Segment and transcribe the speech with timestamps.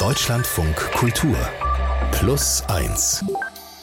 [0.00, 1.36] Deutschlandfunk Kultur.
[2.10, 3.22] Plus 1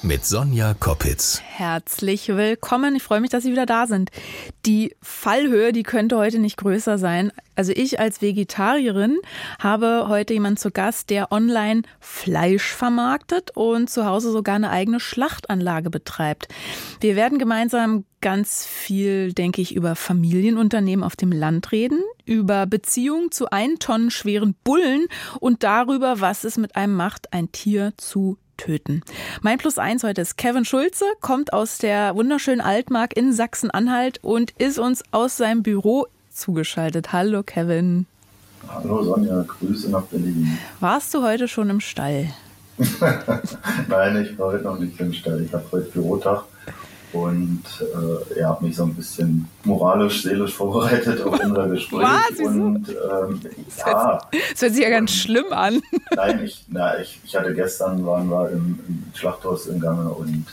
[0.04, 1.42] mit Sonja Koppitz.
[1.44, 2.96] Herzlich willkommen.
[2.96, 4.12] Ich freue mich, dass Sie wieder da sind.
[4.66, 7.32] Die Fallhöhe, die könnte heute nicht größer sein.
[7.56, 9.18] Also ich als Vegetarierin
[9.60, 15.00] habe heute jemanden zu Gast, der online Fleisch vermarktet und zu Hause sogar eine eigene
[15.00, 16.48] Schlachtanlage betreibt.
[17.00, 23.32] Wir werden gemeinsam ganz viel, denke ich, über Familienunternehmen auf dem Land reden, über Beziehungen
[23.32, 25.07] zu ein Tonnen schweren Bullen
[25.39, 29.02] und darüber, was es mit einem macht, ein Tier zu töten.
[29.42, 34.52] Mein Plus eins heute ist Kevin Schulze, kommt aus der wunderschönen Altmark in Sachsen-Anhalt und
[34.57, 37.13] ist uns aus seinem Büro zugeschaltet.
[37.13, 38.05] Hallo Kevin.
[38.67, 40.57] Hallo Sonja, Grüße nach Berlin.
[40.80, 42.27] Warst du heute schon im Stall?
[43.88, 45.41] Nein, ich war heute noch nicht im Stall.
[45.41, 46.44] Ich habe heute Bürotag
[47.13, 47.61] und
[48.34, 52.02] äh, er hat mich so ein bisschen moralisch, seelisch vorbereitet auf unser Gespräch.
[52.02, 52.39] Was?
[52.45, 53.39] Und ähm,
[53.77, 54.20] ja.
[54.52, 55.81] Das hört sich ja ganz schlimm an.
[56.16, 60.45] Nein, ich, na, ich, ich hatte gestern, waren wir im, im Schlachthaus in Gange und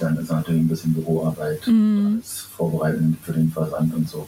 [0.00, 2.16] dann ist natürlich ein bisschen Büroarbeit Mhm.
[2.22, 4.26] als Vorbereitung für den Versand und so.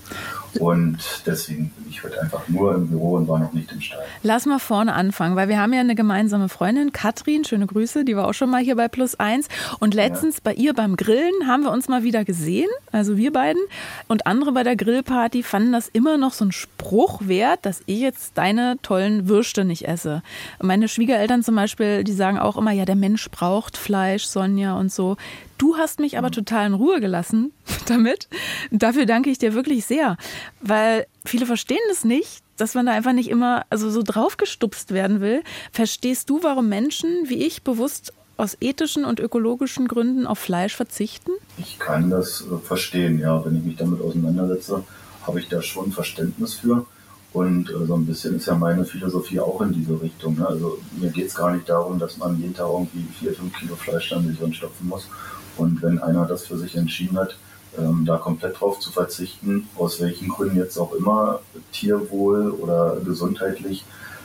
[0.59, 4.05] Und deswegen bin ich heute einfach nur im Büro und war noch nicht im Stall.
[4.23, 8.17] Lass mal vorne anfangen, weil wir haben ja eine gemeinsame Freundin, Katrin, schöne Grüße, die
[8.17, 9.49] war auch schon mal hier bei Plus Eins.
[9.81, 13.63] Und letztens bei ihr beim Grillen haben wir uns mal wieder gesehen, also wir beiden.
[14.09, 18.01] Und andere bei der Grillparty fanden das immer noch so ein Spruch wert, dass ich
[18.01, 20.23] jetzt deine tollen Würste nicht esse.
[20.61, 24.93] Meine Schwiegereltern zum Beispiel, die sagen auch immer, ja, der Mensch braucht Fleisch, Sonja und
[24.93, 25.17] so.
[25.63, 27.53] Du hast mich aber total in Ruhe gelassen
[27.87, 28.29] damit.
[28.73, 30.17] Dafür danke ich dir wirklich sehr,
[30.61, 35.21] weil viele verstehen das nicht, dass man da einfach nicht immer also so draufgestupst werden
[35.21, 35.43] will.
[35.73, 41.31] Verstehst du, warum Menschen wie ich bewusst aus ethischen und ökologischen Gründen auf Fleisch verzichten?
[41.59, 43.45] Ich kann das äh, verstehen, ja.
[43.45, 44.85] Wenn ich mich damit auseinandersetze,
[45.27, 46.87] habe ich da schon Verständnis für.
[47.33, 50.37] Und äh, so ein bisschen ist ja meine Philosophie auch in diese Richtung.
[50.37, 50.47] Ne?
[50.47, 53.75] Also mir geht es gar nicht darum, dass man jeden Tag irgendwie vier, fünf Kilo
[53.77, 55.09] Fleisch dann sich stopfen muss.
[55.57, 57.37] Und wenn einer das für sich entschieden hat,
[57.79, 61.41] ähm, da komplett drauf zu verzichten, aus welchen Gründen jetzt auch immer,
[61.73, 63.85] Tierwohl oder gesundheitlich,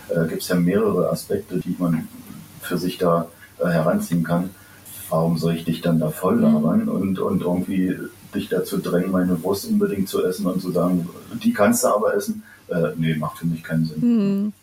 [0.09, 2.07] äh, gibt es ja mehrere Aspekte, die man
[2.61, 3.27] für sich da
[3.59, 4.49] äh, heranziehen kann.
[5.09, 7.97] Warum soll ich dich dann da voll labern und, und irgendwie
[8.35, 11.07] dich dazu drängen, meine Wurst unbedingt zu essen und zu sagen,
[11.41, 12.43] die kannst du aber essen?
[12.69, 14.01] Äh, nee, macht für mich keinen Sinn.
[14.01, 14.53] Hm.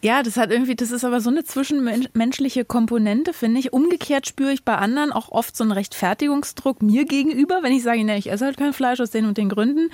[0.00, 3.72] Ja, das hat irgendwie, das ist aber so eine zwischenmenschliche Komponente, finde ich.
[3.72, 8.04] Umgekehrt spüre ich bei anderen auch oft so einen Rechtfertigungsdruck mir gegenüber, wenn ich sage,
[8.04, 9.90] ne, ich esse halt kein Fleisch aus den und den Gründen.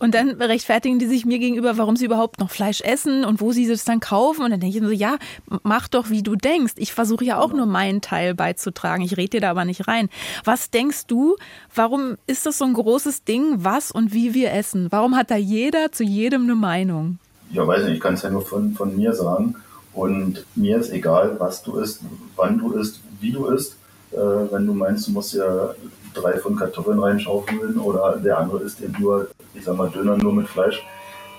[0.00, 3.52] Und dann rechtfertigen die sich mir gegenüber, warum sie überhaupt noch Fleisch essen und wo
[3.52, 4.44] sie es dann kaufen.
[4.44, 5.18] Und dann denke ich so, ja,
[5.62, 6.74] mach doch, wie du denkst.
[6.76, 9.04] Ich versuche ja auch nur meinen Teil beizutragen.
[9.04, 10.08] Ich rede dir da aber nicht rein.
[10.44, 11.36] Was denkst du,
[11.72, 14.88] warum ist das so ein großes Ding, was und wie wir essen?
[14.90, 17.11] Warum hat da jeder zu jedem eine Meinung?
[17.52, 19.56] Ja, weiß nicht, ich kann es ja nur von, von mir sagen.
[19.94, 22.00] Und mir ist egal, was du isst,
[22.36, 23.76] wann du isst, wie du isst.
[24.12, 24.16] Äh,
[24.50, 25.74] wenn du meinst, du musst ja
[26.14, 30.32] drei von Kartoffeln reinschaufeln oder der andere isst eben nur, ich sag mal, Döner nur
[30.32, 30.82] mit Fleisch,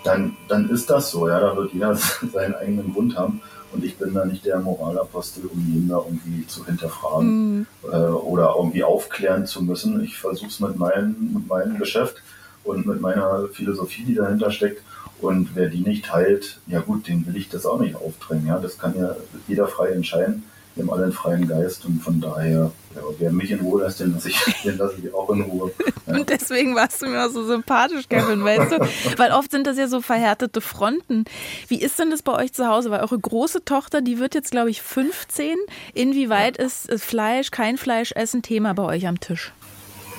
[0.03, 1.28] dann, dann ist das so.
[1.28, 1.96] Ja, da wird jeder
[2.34, 3.41] seinen eigenen Grund haben.
[3.72, 7.66] Und ich bin da nicht der Moralapostel, um jeden da irgendwie zu hinterfragen Mhm.
[7.91, 10.03] äh, oder irgendwie aufklären zu müssen.
[10.03, 12.18] Ich versuche es mit, meinem- mit meinem Geschäft
[12.63, 14.84] und mit meiner Philosophie, die dahinter steckt.
[15.23, 18.47] Und wer die nicht teilt, ja gut, den will ich das auch nicht aufdrängen.
[18.47, 18.59] Ja?
[18.59, 19.16] Das kann ja
[19.47, 20.44] jeder frei entscheiden.
[20.75, 24.00] Wir haben alle einen freien Geist und von daher, ja, wer mich in Ruhe lässt,
[24.00, 25.72] den lasse ich, den lasse ich auch in Ruhe.
[26.07, 26.16] Ja.
[26.16, 28.79] Und deswegen warst du mir auch so sympathisch, Kevin, weißt du?
[29.17, 31.25] Weil oft sind das ja so verhärtete Fronten.
[31.67, 32.90] Wie ist denn das bei euch zu Hause?
[32.90, 35.57] Weil eure große Tochter, die wird jetzt, glaube ich, 15.
[35.94, 39.53] Inwieweit ist ist Fleisch, kein Fleischessen Thema bei euch am Tisch?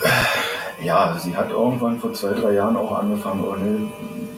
[0.83, 3.91] Ja, sie hat irgendwann vor zwei, drei Jahren auch angefangen, oh nee,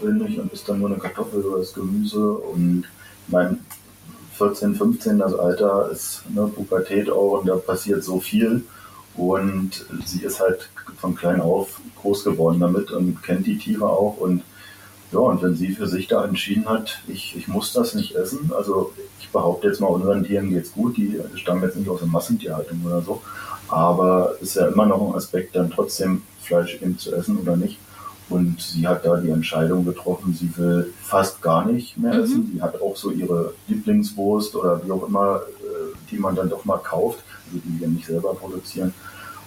[0.02, 2.32] will nicht und ist dann nur eine Kartoffel oder das Gemüse.
[2.32, 2.84] Und
[3.28, 3.60] mein
[4.34, 8.64] 14, 15, das Alter ist ne, Pubertät auch und da passiert so viel.
[9.16, 14.18] Und sie ist halt von klein auf groß geworden damit und kennt die Tiere auch.
[14.18, 14.42] Und
[15.12, 18.53] ja, und wenn sie für sich da entschieden hat, ich, ich muss das nicht essen,
[18.54, 22.09] also ich behaupte jetzt mal, unseren Tieren geht's gut, die stammen jetzt nicht aus der
[22.09, 23.22] Massentierhaltung oder so,
[23.68, 27.78] aber ist ja immer noch ein Aspekt, dann trotzdem Fleisch eben zu essen oder nicht.
[28.28, 32.21] Und sie hat da die Entscheidung getroffen, sie will fast gar nicht mehr Mhm.
[32.24, 32.51] essen.
[32.54, 36.65] Sie hat auch so ihre Lieblingswurst oder wie auch immer, äh, die man dann doch
[36.65, 38.92] mal kauft, also die wir nicht selber produzieren.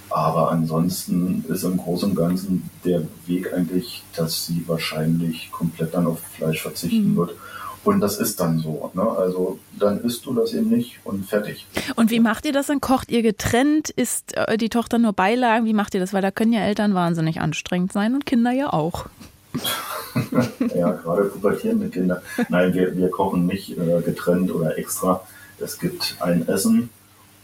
[0.10, 6.08] Aber ansonsten ist im Großen und Ganzen der Weg eigentlich, dass sie wahrscheinlich komplett dann
[6.08, 7.18] auf Fleisch verzichten Mhm.
[7.18, 7.32] wird.
[7.84, 8.92] Und das ist dann so.
[8.94, 9.02] Ne?
[9.02, 11.66] Also dann isst du das eben nicht und fertig.
[11.96, 12.82] Und wie macht ihr das dann?
[12.82, 13.90] Kocht ihr getrennt?
[13.90, 15.66] Ist äh, die Tochter nur Beilagen?
[15.66, 16.14] Wie macht ihr das?
[16.14, 19.06] Weil da können ja Eltern wahnsinnig anstrengend sein und Kinder ja auch.
[20.76, 22.22] ja, gerade pubertierende Kinder.
[22.50, 25.22] Nein, wir, wir kochen nicht äh, getrennt oder extra.
[25.60, 26.90] es gibt ein Essen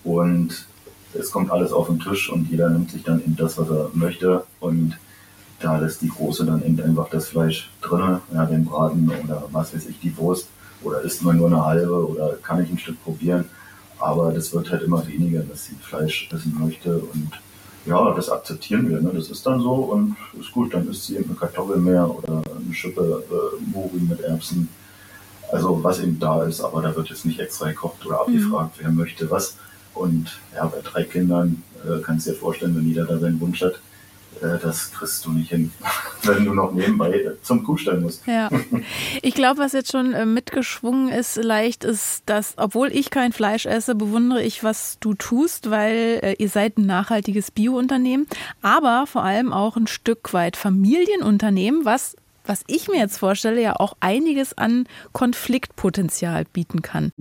[0.03, 0.67] und
[1.13, 3.89] es kommt alles auf den Tisch und jeder nimmt sich dann eben das, was er
[3.93, 4.97] möchte und
[5.65, 9.73] da lässt die Große dann eben einfach das Fleisch drin, ja, den Braten oder was
[9.73, 10.47] weiß ich, die Wurst
[10.83, 13.45] oder isst man nur eine halbe oder kann ich ein Stück probieren.
[13.97, 17.31] Aber das wird halt immer weniger, dass sie Fleisch essen möchte und
[17.87, 19.01] ja, das akzeptieren wir.
[19.01, 19.11] Ne?
[19.13, 22.43] Das ist dann so und ist gut, dann isst sie eben eine Kartoffel mehr oder
[22.63, 24.69] eine Schippe äh, Mori mit Erbsen.
[25.51, 28.83] Also was eben da ist, aber da wird jetzt nicht extra gekocht oder abgefragt, mhm.
[28.83, 29.57] wer möchte was.
[29.95, 33.63] Und ja, bei drei Kindern äh, kannst du dir vorstellen, wenn jeder da seinen Wunsch
[33.63, 33.79] hat,
[34.41, 35.71] das kriegst du nicht hin,
[36.23, 38.25] wenn du noch nebenbei zum Kuhstall musst.
[38.27, 38.49] Ja.
[39.21, 43.65] Ich glaube, was jetzt schon äh, mitgeschwungen ist, leicht ist, dass, obwohl ich kein Fleisch
[43.65, 48.27] esse, bewundere ich, was du tust, weil äh, ihr seid ein nachhaltiges Biounternehmen,
[48.61, 52.15] aber vor allem auch ein Stück weit Familienunternehmen, was
[52.47, 57.11] was ich mir jetzt vorstelle, ja auch einiges an Konfliktpotenzial bieten kann.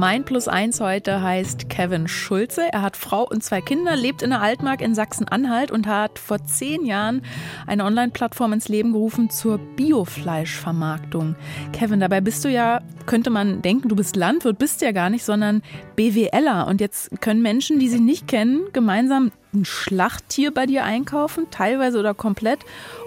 [0.00, 2.72] Mein Plus eins heute heißt Kevin Schulze.
[2.72, 6.42] Er hat Frau und zwei Kinder, lebt in der Altmark in Sachsen-Anhalt und hat vor
[6.42, 7.20] zehn Jahren
[7.66, 11.36] eine Online-Plattform ins Leben gerufen zur Biofleischvermarktung.
[11.74, 15.22] Kevin, dabei bist du ja, könnte man denken, du bist Landwirt, bist ja gar nicht,
[15.22, 15.60] sondern
[15.96, 16.66] BWLer.
[16.66, 21.98] Und jetzt können Menschen, die sie nicht kennen, gemeinsam ein Schlachttier bei dir einkaufen, teilweise
[21.98, 22.60] oder komplett,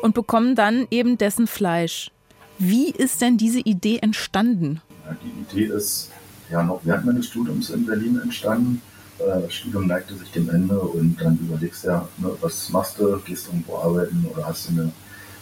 [0.03, 2.11] und bekommen dann eben dessen Fleisch.
[2.59, 4.79] Wie ist denn diese Idee entstanden?
[5.23, 6.11] Die Idee ist
[6.49, 8.81] ja noch während meines Studiums in Berlin entstanden.
[9.19, 12.99] Äh, das Studium neigte sich dem Ende und dann überlegst du ja, ne, was machst
[12.99, 14.91] du, gehst du irgendwo arbeiten oder hast du eine,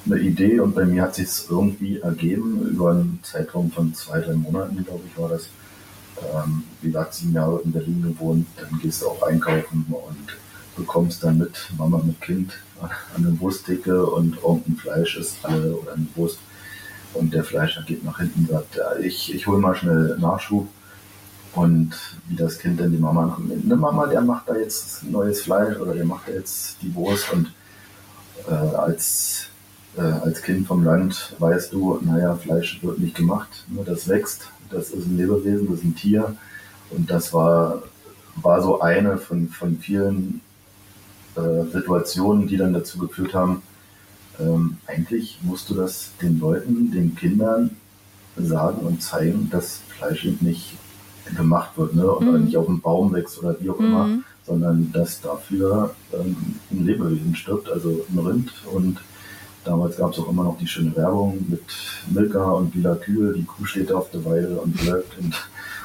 [0.06, 4.20] eine Idee und bei mir hat sich es irgendwie ergeben, über einen Zeitraum von zwei,
[4.20, 5.48] drei Monaten, glaube ich, war das.
[6.36, 10.38] Ähm, wie gesagt, sieben Jahre in Berlin gewohnt, dann gehst du auch einkaufen und
[10.76, 12.54] bekommst dann mit Mama mit Kind
[13.16, 16.40] eine Wursttheke und irgendein Fleisch ist alle oder eine Wurst
[17.14, 20.68] und der Fleischer geht nach hinten und sagt, ja, ich, ich hole mal schnell Nachschub
[21.54, 21.92] und
[22.28, 25.78] wie das Kind dann die Mama noch ne Mama, der macht da jetzt neues Fleisch
[25.78, 27.54] oder der macht da jetzt die Wurst und
[28.48, 29.48] äh, als,
[29.98, 34.50] äh, als Kind vom Land weißt du, naja, Fleisch wird nicht gemacht, ne, das wächst,
[34.70, 36.36] das ist ein Lebewesen, das ist ein Tier.
[36.90, 37.84] Und das war,
[38.36, 40.42] war so eine von, von vielen
[41.36, 43.62] äh, Situationen, die dann dazu geführt haben,
[44.40, 47.78] ähm, eigentlich musst du das den Leuten, den Kindern
[48.38, 50.78] sagen und zeigen, dass Fleisch eben nicht
[51.36, 52.10] gemacht wird, ne?
[52.10, 52.46] oder mhm.
[52.46, 53.86] nicht auf dem Baum wächst oder wie auch mhm.
[53.86, 54.10] immer,
[54.46, 56.36] sondern dass dafür ähm,
[56.72, 58.52] ein Lebewesen stirbt, also ein Rind.
[58.72, 59.00] Und
[59.64, 61.64] damals gab es auch immer noch die schöne Werbung mit
[62.10, 63.34] Milka und lila Kühe.
[63.34, 65.36] Die Kuh steht da auf der Weide und blökt und,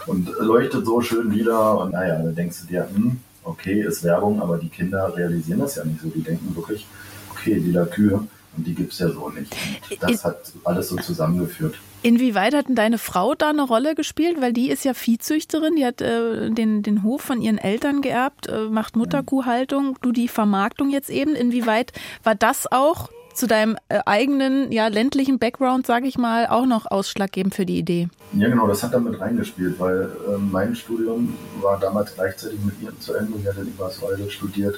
[0.06, 1.78] und leuchtet so schön wieder.
[1.78, 5.76] Und naja, da denkst du dir, hm, okay, ist Werbung, aber die Kinder realisieren das
[5.76, 6.08] ja nicht so.
[6.08, 6.86] Die denken wirklich,
[7.30, 8.26] okay, lila Kühe.
[8.56, 9.54] Und die gibt es ja so nicht.
[9.90, 11.74] Und das hat alles so zusammengeführt.
[12.06, 14.40] Inwieweit hat denn deine Frau da eine Rolle gespielt?
[14.40, 18.46] Weil die ist ja Viehzüchterin, die hat äh, den, den Hof von ihren Eltern geerbt,
[18.46, 21.34] äh, macht Mutterkuhhaltung, du die Vermarktung jetzt eben.
[21.34, 21.92] Inwieweit
[22.22, 26.88] war das auch zu deinem äh, eigenen ja, ländlichen Background, sage ich mal, auch noch
[26.88, 28.08] ausschlaggebend für die Idee?
[28.34, 32.92] Ja, genau, das hat damit reingespielt, weil äh, mein Studium war damals gleichzeitig mit ihr
[33.00, 33.36] zu Ende.
[33.40, 34.76] Sie hatte in Eberswalde studiert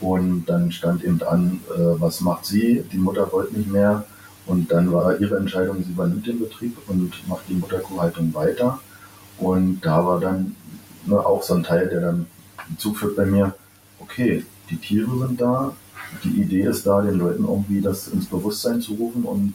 [0.00, 2.84] und dann stand eben an, äh, was macht sie?
[2.90, 4.04] Die Mutter wollte nicht mehr
[4.46, 8.78] und dann war ihre Entscheidung, sie übernimmt den Betrieb und macht die Mutterkuhhaltung weiter.
[9.38, 10.54] Und da war dann
[11.06, 12.26] ne, auch so ein Teil, der dann
[12.78, 13.54] zuführt bei mir,
[13.98, 15.74] okay, die Tiere sind da,
[16.22, 19.54] die Idee ist da, den Leuten irgendwie das ins Bewusstsein zu rufen und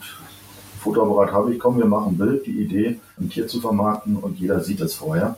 [0.80, 4.38] Fotoapparat habe ich, komm, wir machen ein Bild, die Idee, ein Tier zu vermarkten und
[4.38, 5.36] jeder sieht es vorher.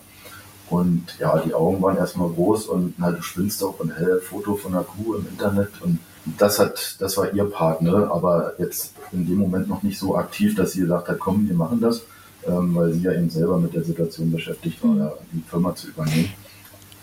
[0.71, 4.55] Und ja, die Augen waren erstmal groß und na, du spinnst auch ein hell Foto
[4.55, 9.27] von einer Kuh im Internet und das hat, das war ihr Partner, aber jetzt in
[9.27, 12.03] dem Moment noch nicht so aktiv, dass sie gesagt hat, komm, wir machen das,
[12.47, 15.89] ähm, weil sie ja eben selber mit der Situation beschäftigt war, ja, die Firma zu
[15.89, 16.33] übernehmen.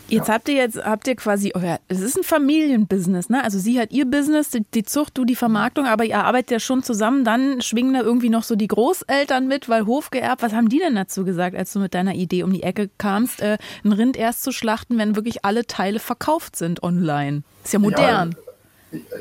[0.10, 0.34] Jetzt ja.
[0.34, 3.44] habt ihr jetzt habt ihr quasi euer, es ist ein Familienbusiness, ne?
[3.44, 6.60] Also sie hat ihr Business, die, die, Zucht, du die Vermarktung, aber ihr arbeitet ja
[6.60, 7.24] schon zusammen.
[7.24, 10.42] Dann schwingen da irgendwie noch so die Großeltern mit, weil Hof geerbt.
[10.42, 13.42] Was haben die denn dazu gesagt, als du mit deiner Idee um die Ecke kamst,
[13.42, 17.44] äh, ein Rind erst zu schlachten, wenn wirklich alle Teile verkauft sind online?
[17.64, 18.32] Ist ja modern.
[18.32, 18.49] Ja,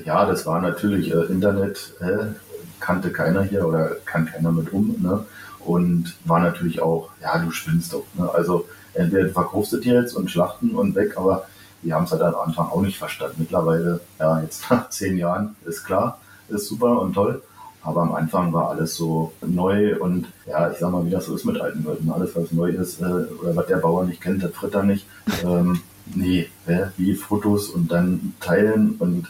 [0.05, 2.33] ja, das war natürlich äh, Internet, äh,
[2.81, 4.97] kannte keiner hier oder kann keiner mit um.
[4.99, 5.25] Ne?
[5.65, 8.05] Und war natürlich auch, ja, du spinnst doch.
[8.15, 8.31] Ne?
[8.33, 11.47] Also entweder verkaufst du dir jetzt und schlachten und weg, aber
[11.83, 13.37] wir haben es halt am Anfang auch nicht verstanden.
[13.39, 17.43] Mittlerweile, ja, jetzt nach zehn Jahren ist klar, ist super und toll.
[17.83, 21.35] Aber am Anfang war alles so neu und ja, ich sag mal, wie das so
[21.35, 22.11] ist mit alten Leuten.
[22.11, 25.07] Alles, was neu ist äh, oder was der Bauer nicht kennt, der fritt er nicht.
[25.45, 25.81] Ähm,
[26.15, 29.29] nee, äh, wie Fotos und dann teilen und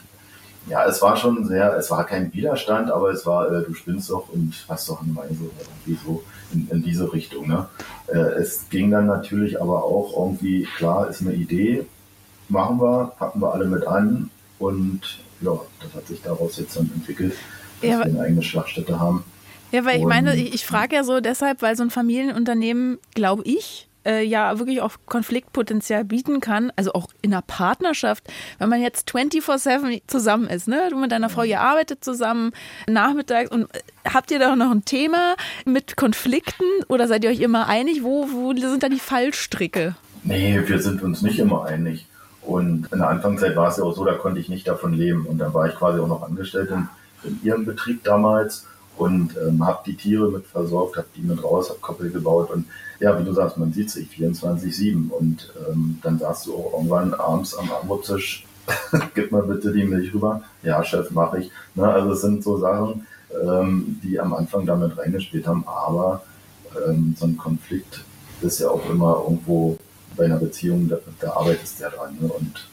[0.69, 4.09] ja, es war schon sehr, es war kein Widerstand, aber es war, äh, du spinnst
[4.09, 6.23] doch und hast doch eine Weise irgendwie so
[6.53, 7.47] in, in diese Richtung.
[7.47, 7.67] Ne?
[8.07, 11.85] Äh, es ging dann natürlich aber auch irgendwie, klar, ist eine Idee,
[12.49, 15.01] machen wir, packen wir alle mit an und
[15.41, 17.33] ja, das hat sich daraus jetzt dann entwickelt,
[17.81, 19.23] dass ja, wir eine eigene Schlachtstätte haben.
[19.71, 23.43] Ja, weil ich meine, ich, ich frage ja so deshalb, weil so ein Familienunternehmen, glaube
[23.45, 28.25] ich, äh, ja wirklich auch Konfliktpotenzial bieten kann, also auch in einer Partnerschaft,
[28.57, 30.87] wenn man jetzt 24-7 zusammen ist, ne?
[30.89, 32.51] Du mit deiner Frau, ihr arbeitet zusammen
[32.87, 33.79] nachmittags und äh,
[34.13, 38.03] habt ihr da noch ein Thema mit Konflikten oder seid ihr euch immer einig?
[38.03, 39.95] Wo, wo sind da die Fallstricke?
[40.23, 42.05] Nee, wir sind uns nicht immer einig.
[42.41, 45.25] Und in der Anfangszeit war es ja auch so, da konnte ich nicht davon leben.
[45.25, 46.87] Und dann war ich quasi auch noch angestellt in,
[47.23, 48.65] in ihrem Betrieb damals
[48.97, 52.65] und ähm, habe die Tiere mit versorgt, habe die mit raus, habe Koppel gebaut und
[52.99, 57.13] ja, wie du sagst, man sieht sich 24-7 und ähm, dann sagst du auch irgendwann
[57.13, 58.45] abends am Abendtisch,
[59.15, 60.41] gib mal bitte die Milch rüber.
[60.63, 61.51] Ja, Chef, mache ich.
[61.75, 63.07] Ne, also es sind so Sachen,
[63.43, 66.23] ähm, die am Anfang damit reingespielt haben, aber
[66.87, 68.03] ähm, so ein Konflikt
[68.41, 69.77] ist ja auch immer irgendwo
[70.15, 72.17] bei einer Beziehung, da, da arbeitest du ja dran.
[72.19, 72.27] Ne?
[72.27, 72.67] Und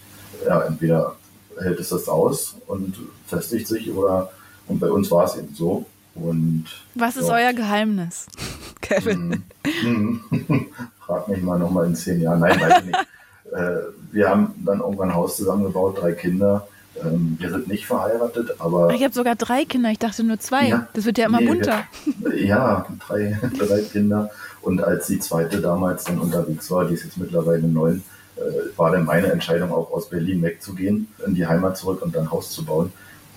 [0.45, 1.16] ja, entweder
[1.59, 4.30] hält es das aus und festigt sich oder
[4.68, 5.87] und bei uns war es eben so.
[6.16, 8.26] Und, Was ist euer Geheimnis,
[8.80, 9.44] Kevin?
[9.64, 10.66] Hm, hm.
[11.06, 12.40] Frag mich mal nochmal in zehn Jahren.
[12.40, 12.99] Nein, weiß ich nicht.
[13.52, 13.76] Äh,
[14.11, 16.66] wir haben dann irgendwann ein Haus zusammengebaut, drei Kinder.
[17.00, 18.92] Ähm, wir sind nicht verheiratet, aber.
[18.92, 20.68] Ich habe sogar drei Kinder, ich dachte nur zwei.
[20.68, 21.85] Ja, das wird ja immer nee, munter.
[22.18, 24.30] Wir, ja, drei, drei Kinder.
[24.62, 28.02] Und als die zweite damals dann unterwegs war, die ist jetzt mittlerweile neun,
[28.37, 32.25] äh, war dann meine Entscheidung auch aus Berlin wegzugehen, in die Heimat zurück und dann
[32.25, 32.92] ein Haus zu bauen.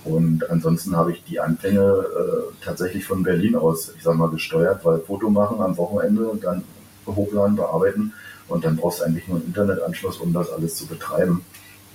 [0.05, 4.85] Und ansonsten habe ich die Anfänge äh, tatsächlich von Berlin aus, ich sag mal, gesteuert,
[4.85, 6.63] weil Foto machen am Wochenende und dann
[7.05, 8.13] hochladen, bearbeiten
[8.47, 11.43] und dann brauchst du eigentlich nur einen Internetanschluss, um das alles zu betreiben.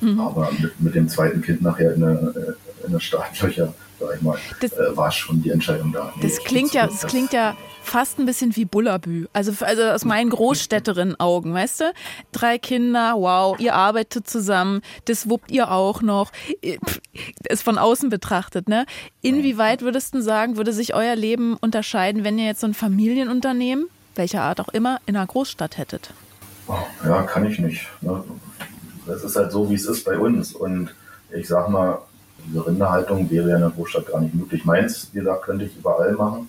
[0.00, 0.20] Mhm.
[0.20, 3.74] Aber mit, mit dem zweiten Kind nachher in eine, in eine Startlöcher,
[4.06, 6.12] sag ich mal, das, äh, war schon die Entscheidung da.
[6.16, 9.26] Nee, das klingt ja, das, das klingt ja fast ein bisschen wie Bullabü.
[9.32, 11.92] Also, also aus meinen Großstädterinnen-Augen, weißt du?
[12.32, 16.32] Drei Kinder, wow, ihr arbeitet zusammen, das wuppt ihr auch noch.
[17.48, 18.86] Ist von außen betrachtet, ne?
[19.22, 23.86] Inwieweit würdest du sagen, würde sich euer Leben unterscheiden, wenn ihr jetzt so ein Familienunternehmen,
[24.14, 26.10] welcher Art auch immer, in einer Großstadt hättet?
[27.04, 27.86] Ja, kann ich nicht.
[28.00, 28.24] Ne?
[29.06, 30.54] Das ist halt so, wie es ist bei uns.
[30.54, 30.94] Und
[31.34, 31.98] ich sag mal,
[32.46, 34.64] diese Rinderhaltung wäre ja in der Großstadt gar nicht möglich.
[34.64, 36.48] Meins, wie gesagt, könnte ich überall machen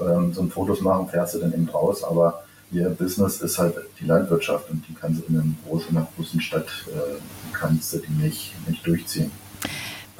[0.00, 3.74] ähm, so ein Fotos machen, fährst du dann eben raus, aber ihr Business ist halt
[4.00, 7.18] die Landwirtschaft und die kannst du in, einem großen, in einer großen Stadt, äh,
[7.52, 9.30] kannst du die nicht, nicht durchziehen.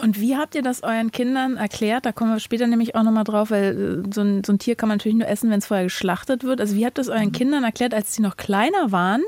[0.00, 2.06] Und wie habt ihr das euren Kindern erklärt?
[2.06, 4.76] Da kommen wir später nämlich auch nochmal drauf, weil äh, so ein, so ein, Tier
[4.76, 6.60] kann man natürlich nur essen, wenn es vorher geschlachtet wird.
[6.60, 7.32] Also wie habt ihr es euren mhm.
[7.32, 9.22] Kindern erklärt, als sie noch kleiner waren,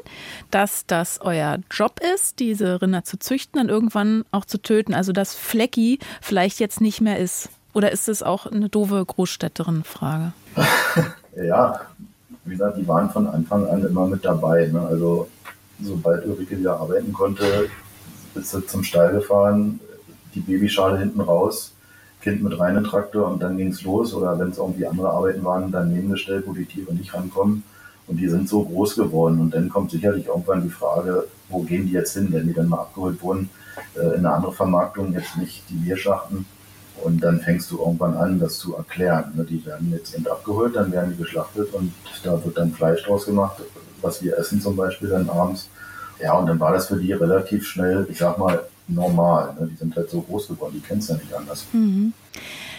[0.51, 4.95] dass das euer Job ist, diese Rinder zu züchten und irgendwann auch zu töten?
[4.95, 7.49] Also dass Flecki vielleicht jetzt nicht mehr ist?
[7.73, 10.33] Oder ist es auch eine doofe Großstädterin-Frage?
[11.45, 11.81] ja,
[12.45, 14.67] wie gesagt, die waren von Anfang an immer mit dabei.
[14.73, 14.81] Ne?
[14.81, 15.29] Also
[15.83, 17.69] sobald Ulrike wieder arbeiten konnte,
[18.35, 19.81] ist sie zum Stall gefahren,
[20.35, 21.73] die Babyschale hinten raus,
[22.21, 24.13] Kind mit rein in den Traktor und dann ging es los.
[24.15, 27.63] Oder wenn es irgendwie andere Arbeiten waren, dann nebengestellt, wo die Tiere nicht rankommen.
[28.07, 29.41] Und die sind so groß geworden.
[29.41, 32.69] Und dann kommt sicherlich irgendwann die Frage, wo gehen die jetzt hin, wenn die dann
[32.69, 33.49] mal abgeholt wurden,
[33.97, 36.45] äh, in eine andere Vermarktung, jetzt nicht die Bierschachten.
[37.03, 39.33] Und dann fängst du irgendwann an, das zu erklären.
[39.35, 39.45] Ne?
[39.45, 43.25] Die werden jetzt eben abgeholt, dann werden die geschlachtet und da wird dann Fleisch draus
[43.25, 43.63] gemacht,
[44.03, 45.71] was wir essen zum Beispiel dann abends.
[46.21, 49.57] Ja, und dann war das für die relativ schnell, ich sag mal, normal.
[49.59, 49.69] Ne?
[49.69, 51.67] Die sind halt so groß geworden, die kennen es ja nicht anders.
[51.73, 52.13] Mhm.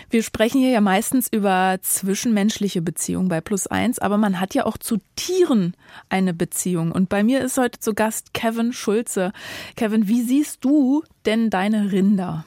[0.09, 4.65] Wir sprechen hier ja meistens über zwischenmenschliche Beziehungen bei Plus Eins, aber man hat ja
[4.65, 5.73] auch zu Tieren
[6.09, 6.91] eine Beziehung.
[6.91, 9.31] Und bei mir ist heute zu Gast Kevin Schulze.
[9.77, 12.43] Kevin, wie siehst du denn deine Rinder?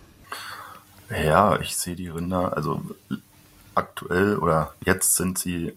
[1.25, 2.83] Ja, ich sehe die Rinder, also
[3.75, 5.73] aktuell oder jetzt sind sie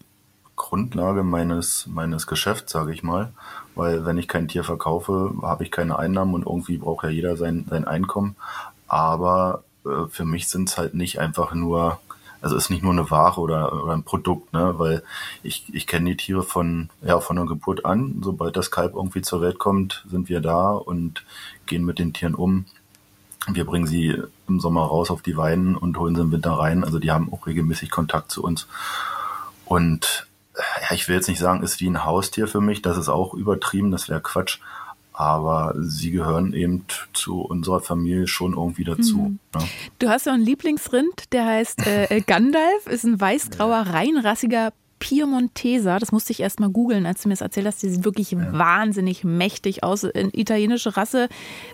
[0.57, 3.31] Grundlage meines, meines Geschäfts, sage ich mal.
[3.77, 7.37] Weil wenn ich kein Tier verkaufe, habe ich keine Einnahmen und irgendwie braucht ja jeder
[7.37, 8.35] sein, sein Einkommen.
[8.87, 11.99] Aber äh, für mich sind es halt nicht einfach nur,
[12.41, 14.73] also ist nicht nur eine Ware oder, oder ein Produkt, ne?
[14.77, 15.03] Weil
[15.43, 18.21] ich, ich kenne die Tiere von, ja, von der Geburt an.
[18.23, 21.23] Sobald das Kalb irgendwie zur Welt kommt, sind wir da und
[21.67, 22.65] gehen mit den Tieren um.
[23.49, 26.83] Wir bringen sie im Sommer raus auf die Weiden und holen sie im Winter rein.
[26.83, 28.67] Also die haben auch regelmäßig Kontakt zu uns.
[29.65, 30.26] Und
[30.57, 32.81] ja, ich will jetzt nicht sagen, ist wie ein Haustier für mich.
[32.81, 34.59] Das ist auch übertrieben, das wäre Quatsch.
[35.13, 39.17] Aber sie gehören eben zu unserer Familie schon irgendwie dazu.
[39.17, 39.39] Mhm.
[39.55, 39.61] Ja.
[39.97, 45.97] Du hast ja einen Lieblingsrind, der heißt äh, Gandalf, ist ein weißgrauer, reinrassiger Piemontesa.
[45.97, 47.81] Das musste ich erst mal googeln, als du mir das erzählt hast.
[47.81, 48.53] Die sieht wirklich ja.
[48.53, 50.03] wahnsinnig mächtig aus.
[50.03, 51.29] Eine italienische Rasse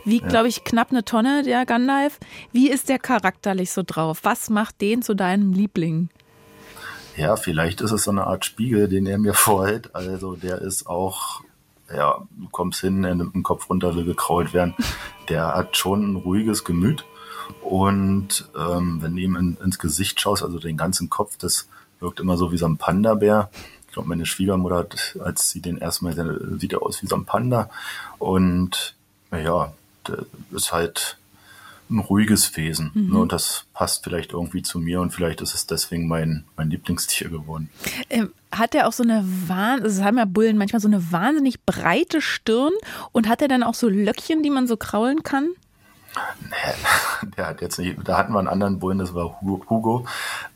[0.05, 0.29] wiegt, ja.
[0.29, 2.19] glaube ich, knapp eine Tonne, der Gandalf.
[2.53, 4.19] Wie ist der charakterlich so drauf?
[4.23, 6.09] Was macht den zu deinem Liebling?
[7.15, 9.95] Ja, vielleicht ist es so eine Art Spiegel, den er mir vorhält.
[9.95, 11.41] Also der ist auch,
[11.93, 14.75] ja, du kommst hin, er nimmt den Kopf runter, will gekrault werden.
[15.29, 17.05] Der hat schon ein ruhiges Gemüt.
[17.61, 21.69] Und ähm, wenn du ihm in, ins Gesicht schaust, also den ganzen Kopf, das
[22.01, 23.49] wirkt immer so wie so ein Panda-Bär.
[23.87, 26.13] Ich glaube, meine Schwiegermutter hat, als sie den erstmal
[26.59, 27.69] sieht er aus wie so ein Panda.
[28.19, 28.95] Und
[29.31, 29.73] ja,
[30.07, 31.17] der ist halt
[31.93, 32.91] ein ruhiges Wesen.
[32.93, 33.13] Mhm.
[33.13, 33.19] Ne?
[33.19, 37.29] Und das passt vielleicht irgendwie zu mir und vielleicht ist es deswegen mein, mein Lieblingstier
[37.29, 37.69] geworden.
[38.09, 41.63] Ähm, hat er auch so eine Wahn, also haben ja Bullen manchmal so eine wahnsinnig
[41.65, 42.73] breite Stirn
[43.11, 45.49] und hat er dann auch so Löckchen, die man so kraulen kann?
[46.41, 50.05] Nee, der hat jetzt nicht, da hatten wir einen anderen Bullen, das war Hugo.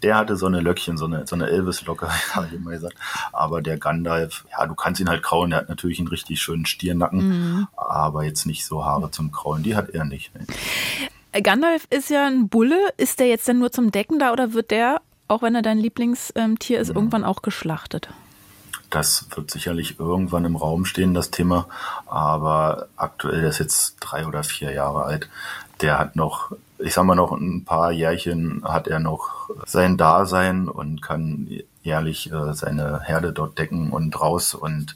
[0.03, 2.95] Der hatte so eine Löckchen, so eine, so eine Elvis-Locke, habe ich immer gesagt.
[3.33, 6.65] Aber der Gandalf, ja, du kannst ihn halt kraulen, der hat natürlich einen richtig schönen
[6.65, 7.67] Stiernacken, mhm.
[7.75, 10.31] aber jetzt nicht so Haare zum Kraulen, die hat er nicht.
[11.33, 11.41] Ne.
[11.41, 12.77] Gandalf ist ja ein Bulle.
[12.97, 15.77] Ist der jetzt denn nur zum Decken da oder wird der, auch wenn er dein
[15.77, 16.95] Lieblingstier ist, mhm.
[16.95, 18.09] irgendwann auch geschlachtet?
[18.89, 21.67] Das wird sicherlich irgendwann im Raum stehen, das Thema.
[22.05, 25.29] Aber aktuell, der ist jetzt drei oder vier Jahre alt.
[25.81, 30.69] Der hat noch, ich sag mal noch ein paar Jährchen hat er noch sein Dasein
[30.69, 31.47] und kann
[31.87, 34.95] jährlich äh, seine Herde dort decken und raus und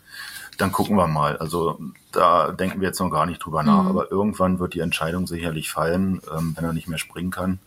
[0.57, 1.38] dann gucken wir mal.
[1.38, 1.79] Also
[2.12, 3.83] da denken wir jetzt noch gar nicht drüber nach.
[3.83, 3.89] Mhm.
[3.89, 7.60] Aber irgendwann wird die Entscheidung sicherlich fallen, ähm, wenn er nicht mehr springen kann.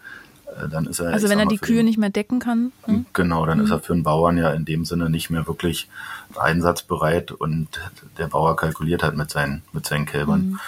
[0.46, 1.12] Äh, dann ist er.
[1.12, 2.72] Also wenn er die Kühe den, nicht mehr decken kann.
[2.84, 3.06] Hm?
[3.12, 3.64] Genau, dann mhm.
[3.64, 5.88] ist er für einen Bauern ja in dem Sinne nicht mehr wirklich
[6.36, 7.68] einsatzbereit und
[8.18, 10.50] der Bauer kalkuliert halt mit seinen, mit seinen Kälbern.
[10.50, 10.60] Mhm.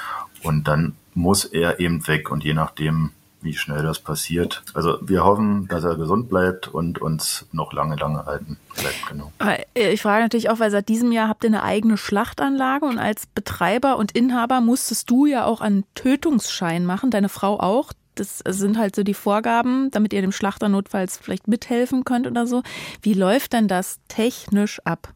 [0.43, 3.11] Und dann muss er eben weg und je nachdem,
[3.47, 4.63] wie schnell das passiert.
[4.75, 9.07] Also wir hoffen, dass er gesund bleibt und uns noch lange, lange halten bleibt.
[9.09, 9.33] Genau.
[9.39, 12.99] Äh, ich frage natürlich auch, weil seit diesem Jahr habt ihr eine eigene Schlachtanlage und
[12.99, 17.93] als Betreiber und Inhaber musstest du ja auch einen Tötungsschein machen, deine Frau auch.
[18.17, 22.47] Das sind halt so die Vorgaben, damit ihr dem Schlachter notfalls vielleicht mithelfen könnt oder
[22.47, 22.63] so.
[23.03, 25.13] Wie läuft denn das technisch ab?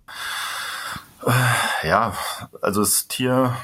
[1.83, 2.15] Ja,
[2.63, 3.57] also das Tier,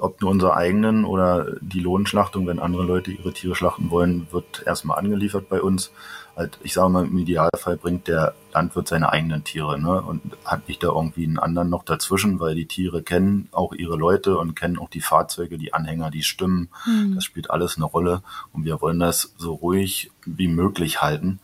[0.00, 4.62] ob nur unser eigenen oder die Lohnschlachtung, wenn andere Leute ihre Tiere schlachten wollen, wird
[4.66, 5.90] erstmal angeliefert bei uns
[6.36, 10.00] halt, ich sage mal, im Idealfall bringt der Landwirt seine eigenen Tiere ne?
[10.00, 13.96] und hat nicht da irgendwie einen anderen noch dazwischen, weil die Tiere kennen auch ihre
[13.96, 16.68] Leute und kennen auch die Fahrzeuge, die Anhänger, die Stimmen.
[16.86, 17.14] Mhm.
[17.14, 21.40] Das spielt alles eine Rolle und wir wollen das so ruhig wie möglich halten.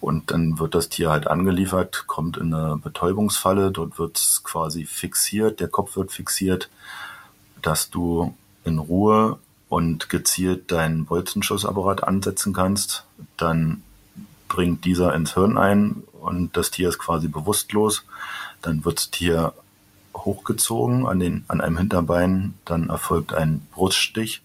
[0.00, 4.84] Und dann wird das Tier halt angeliefert, kommt in eine Betäubungsfalle, dort wird es quasi
[4.84, 6.70] fixiert, der Kopf wird fixiert,
[7.62, 13.04] dass du in Ruhe und gezielt deinen Bolzenschussapparat ansetzen kannst.
[13.36, 13.82] Dann
[14.48, 18.04] dringt dieser ins Hirn ein und das Tier ist quasi bewusstlos.
[18.62, 19.52] Dann wird das Tier
[20.14, 24.42] hochgezogen an, den, an einem Hinterbein, dann erfolgt ein Bruststich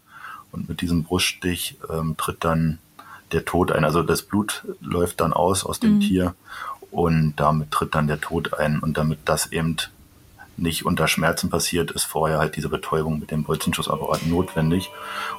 [0.51, 2.79] und mit diesem Bruststich ähm, tritt dann
[3.31, 3.83] der Tod ein.
[3.83, 5.99] Also das Blut läuft dann aus aus dem mhm.
[6.01, 6.35] Tier
[6.91, 8.79] und damit tritt dann der Tod ein.
[8.79, 9.75] Und damit das eben
[10.57, 14.89] nicht unter Schmerzen passiert, ist vorher halt diese Betäubung mit dem Bolzenschussapparat notwendig.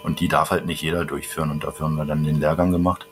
[0.03, 1.51] Und die darf halt nicht jeder durchführen.
[1.51, 3.07] Und dafür haben wir dann den Lehrgang gemacht.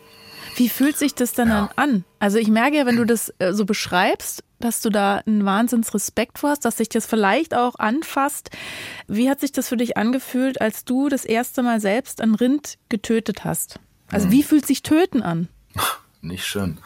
[0.56, 1.68] Wie fühlt sich das denn ja.
[1.76, 2.04] dann an?
[2.18, 6.38] Also ich merke ja, wenn du das äh, so beschreibst, dass du da einen Wahnsinnsrespekt
[6.38, 8.50] vor hast, dass sich das vielleicht auch anfasst.
[9.06, 12.78] Wie hat sich das für dich angefühlt, als du das erste Mal selbst ein Rind
[12.88, 13.80] getötet hast?
[14.10, 14.32] Also hm.
[14.32, 15.48] wie fühlt sich Töten an?
[16.22, 16.78] Nicht schön.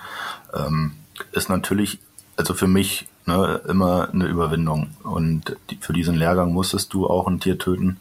[0.55, 0.95] Ähm,
[1.33, 2.01] ist natürlich,
[2.37, 4.91] also für mich ne, immer eine Überwindung.
[5.05, 8.01] Und die, für diesen Lehrgang musstest du auch ein Tier töten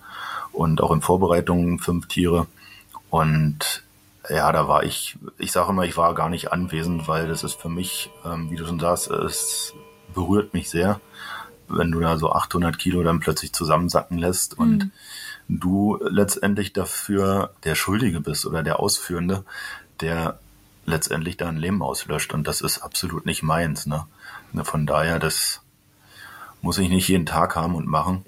[0.52, 2.48] und auch in Vorbereitungen fünf Tiere.
[3.10, 3.84] Und
[4.30, 7.54] ja, da war ich, ich sage immer, ich war gar nicht anwesend, weil das ist
[7.54, 9.74] für mich, ähm, wie du schon sagst, es
[10.14, 11.00] berührt mich sehr,
[11.68, 14.92] wenn du da so 800 Kilo dann plötzlich zusammensacken lässt und mhm.
[15.48, 19.44] du letztendlich dafür der Schuldige bist oder der Ausführende,
[20.02, 20.40] der
[20.86, 23.86] letztendlich da ein Leben auslöscht und das ist absolut nicht meins.
[23.86, 24.06] Ne?
[24.54, 24.66] Ne?
[24.66, 25.62] Von daher, das
[26.62, 28.26] muss ich nicht jeden Tag haben und machen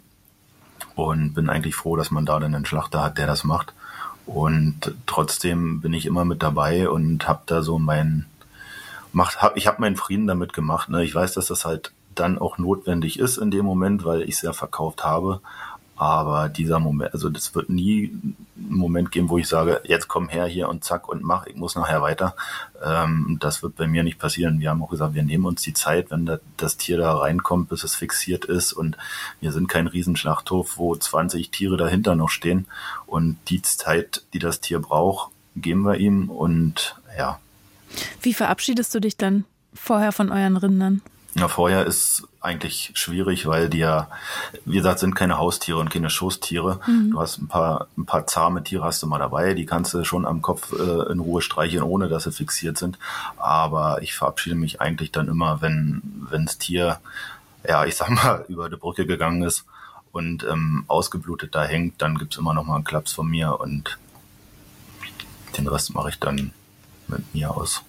[0.95, 3.73] und bin eigentlich froh, dass man da dann einen Schlachter hat, der das macht.
[4.25, 8.25] Und trotzdem bin ich immer mit dabei und habe da so mein
[9.11, 10.89] macht hab, ich habe meinen Frieden damit gemacht.
[10.89, 11.03] Ne?
[11.03, 14.41] Ich weiß, dass das halt dann auch notwendig ist in dem Moment, weil ich es
[14.41, 15.41] ja verkauft habe.
[15.99, 20.29] Aber dieser Moment, also das wird nie einen Moment geben, wo ich sage, jetzt komm
[20.29, 22.37] her hier und zack und mach, ich muss nachher weiter.
[22.81, 24.61] Ähm, das wird bei mir nicht passieren.
[24.61, 27.67] Wir haben auch gesagt, wir nehmen uns die Zeit, wenn das, das Tier da reinkommt,
[27.67, 28.71] bis es fixiert ist.
[28.71, 28.95] Und
[29.41, 32.67] wir sind kein Riesenschlachthof, wo 20 Tiere dahinter noch stehen.
[33.05, 36.29] Und die Zeit, die das Tier braucht, geben wir ihm.
[36.29, 37.39] Und ja.
[38.21, 41.01] Wie verabschiedest du dich dann vorher von euren Rindern?
[41.35, 44.09] Ja, vorher ist eigentlich schwierig, weil die ja,
[44.65, 46.79] wie gesagt, sind keine Haustiere und keine Schoßtiere.
[46.87, 47.11] Mhm.
[47.11, 50.03] Du hast ein paar, ein paar zahme Tiere hast du mal dabei, die kannst du
[50.03, 52.97] schon am Kopf äh, in Ruhe streicheln, ohne dass sie fixiert sind.
[53.37, 56.99] Aber ich verabschiede mich eigentlich dann immer, wenn, das Tier,
[57.67, 59.65] ja, ich sag mal, über die Brücke gegangen ist
[60.11, 63.97] und ähm, ausgeblutet da hängt, dann gibt's immer noch mal einen Klaps von mir und
[65.57, 66.51] den Rest mache ich dann
[67.07, 67.83] mit mir aus.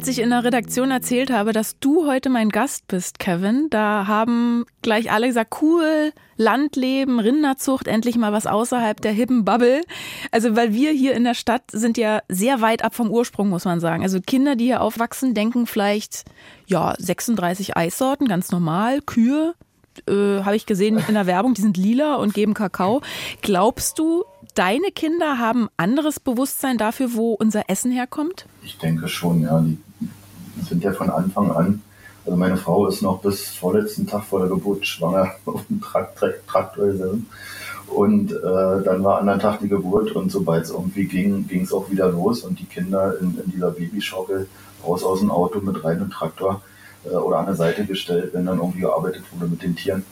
[0.00, 4.06] Als ich in der Redaktion erzählt habe, dass du heute mein Gast bist, Kevin, da
[4.06, 9.82] haben gleich alle gesagt, cool, Landleben, Rinderzucht, endlich mal was außerhalb der hippen Bubble.
[10.30, 13.66] Also, weil wir hier in der Stadt sind ja sehr weit ab vom Ursprung, muss
[13.66, 14.02] man sagen.
[14.02, 16.24] Also Kinder, die hier aufwachsen, denken vielleicht,
[16.66, 19.54] ja, 36 Eissorten, ganz normal, Kühe,
[20.08, 23.02] äh, habe ich gesehen in der Werbung, die sind lila und geben Kakao.
[23.42, 24.24] Glaubst du,
[24.60, 28.44] deine Kinder haben anderes Bewusstsein dafür, wo unser Essen herkommt?
[28.62, 29.64] Ich denke schon, ja.
[29.98, 31.82] Die sind ja von Anfang an.
[32.26, 36.86] Also meine Frau ist noch bis vorletzten Tag vor der Geburt schwanger auf dem Traktor
[36.88, 37.26] gesessen.
[37.86, 41.62] Und äh, dann war an der Tag die Geburt und sobald es irgendwie ging, ging
[41.62, 44.46] es auch wieder los und die Kinder in, in dieser Babyschaukel
[44.86, 46.60] raus aus dem Auto mit rein im Traktor
[47.06, 50.04] äh, oder an der Seite gestellt, wenn dann irgendwie gearbeitet wurde mit den Tieren.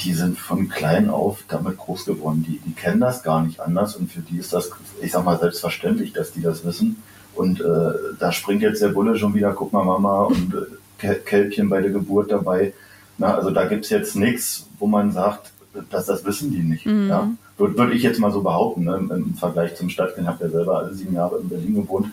[0.00, 2.44] Die sind von klein auf damit groß geworden.
[2.46, 5.38] Die, die kennen das gar nicht anders und für die ist das, ich sag mal,
[5.38, 7.02] selbstverständlich, dass die das wissen.
[7.34, 10.54] Und äh, da springt jetzt der Bulle schon wieder, guck mal Mama und
[11.02, 12.74] äh, Kälbchen bei der Geburt dabei.
[13.18, 15.52] Na, also da gibt's jetzt nichts, wo man sagt,
[15.90, 16.86] dass das wissen die nicht.
[16.86, 17.08] Mhm.
[17.08, 17.30] Ja?
[17.56, 18.96] Würde würd ich jetzt mal so behaupten, ne?
[18.96, 20.26] im Vergleich zum Stadtkind.
[20.26, 22.08] Ich habe ja selber alle sieben Jahre in Berlin gewohnt.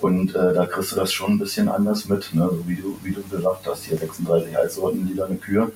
[0.00, 2.48] Und äh, da kriegst du das schon ein bisschen anders mit, ne?
[2.50, 5.72] so wie du, wie du gesagt hast, hier 36 Eissorten, lila eine Kühe.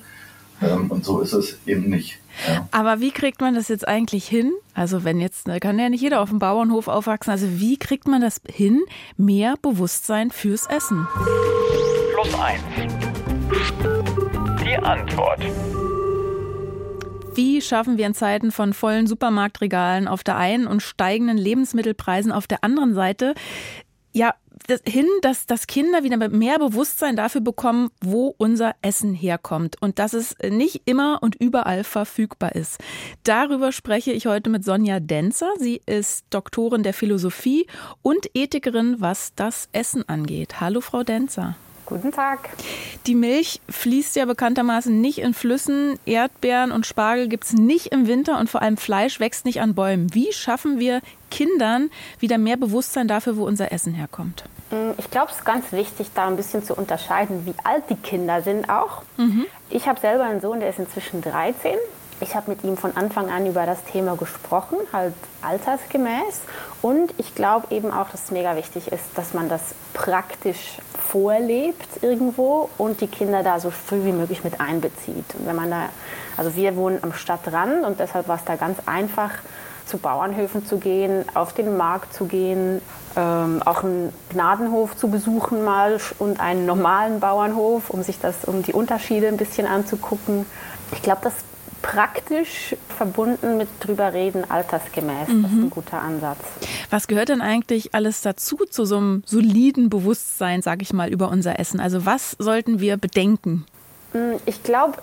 [0.61, 2.19] Ähm, und so ist es eben nicht.
[2.47, 2.67] Ja.
[2.71, 4.51] Aber wie kriegt man das jetzt eigentlich hin?
[4.73, 7.31] Also wenn jetzt, da kann ja nicht jeder auf dem Bauernhof aufwachsen.
[7.31, 8.83] Also wie kriegt man das hin?
[9.17, 11.07] Mehr Bewusstsein fürs Essen.
[12.13, 12.61] Plus eins.
[14.63, 15.41] Die Antwort.
[17.33, 22.45] Wie schaffen wir in Zeiten von vollen Supermarktregalen auf der einen und steigenden Lebensmittelpreisen auf
[22.45, 23.35] der anderen Seite
[24.13, 24.33] ja,
[24.67, 29.99] das, hin, dass, dass Kinder wieder mehr Bewusstsein dafür bekommen, wo unser Essen herkommt und
[29.99, 32.77] dass es nicht immer und überall verfügbar ist.
[33.23, 35.51] Darüber spreche ich heute mit Sonja Denzer.
[35.57, 37.67] Sie ist Doktorin der Philosophie
[38.01, 40.61] und Ethikerin, was das Essen angeht.
[40.61, 41.55] Hallo, Frau Denzer.
[41.91, 42.47] Guten Tag.
[43.05, 45.99] Die Milch fließt ja bekanntermaßen nicht in Flüssen.
[46.05, 49.75] Erdbeeren und Spargel gibt es nicht im Winter und vor allem Fleisch wächst nicht an
[49.75, 50.13] Bäumen.
[50.13, 51.01] Wie schaffen wir
[51.31, 54.45] Kindern wieder mehr Bewusstsein dafür, wo unser Essen herkommt?
[54.69, 57.95] Mm, ich glaube, es ist ganz wichtig, da ein bisschen zu unterscheiden, wie alt die
[57.95, 59.01] Kinder sind auch.
[59.17, 59.45] Mhm.
[59.69, 61.75] Ich habe selber einen Sohn, der ist inzwischen 13
[62.21, 66.41] ich habe mit ihm von Anfang an über das Thema gesprochen, halt altersgemäß.
[66.81, 69.61] Und ich glaube eben auch, dass es mega wichtig ist, dass man das
[69.93, 70.77] praktisch
[71.09, 75.35] vorlebt irgendwo und die Kinder da so früh wie möglich mit einbezieht.
[75.37, 75.89] Und wenn man da,
[76.37, 79.31] also wir wohnen am Stadtrand und deshalb war es da ganz einfach,
[79.85, 82.81] zu Bauernhöfen zu gehen, auf den Markt zu gehen,
[83.17, 88.63] ähm, auch einen Gnadenhof zu besuchen mal und einen normalen Bauernhof, um sich das, um
[88.63, 90.45] die Unterschiede ein bisschen anzugucken.
[90.93, 91.33] Ich glaube, das
[91.81, 95.27] praktisch verbunden mit drüber reden, altersgemäß.
[95.27, 95.43] Mhm.
[95.43, 95.69] Das ist ein mhm.
[95.69, 96.39] guter Ansatz.
[96.89, 101.29] Was gehört denn eigentlich alles dazu, zu so einem soliden Bewusstsein, sage ich mal, über
[101.29, 101.79] unser Essen?
[101.79, 103.65] Also was sollten wir bedenken?
[104.13, 104.97] Mm, ich glaube,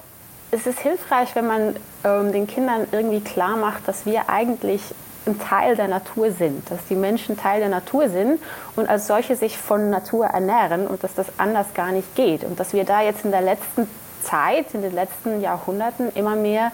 [0.51, 4.83] es ist hilfreich, wenn man ähm, den Kindern irgendwie klar macht, dass wir eigentlich
[5.27, 8.41] ein Teil der Natur sind, dass die Menschen Teil der Natur sind
[8.77, 12.59] und als solche sich von Natur ernähren und dass das anders gar nicht geht und
[12.59, 13.87] dass wir da jetzt in der letzten
[14.23, 16.73] Zeit, in den letzten Jahrhunderten immer mehr,